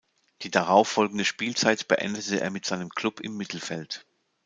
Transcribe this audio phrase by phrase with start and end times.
[0.41, 4.07] Die darauffolgende Spielzeit beendete er mit seinem Klub im Mittelfeld.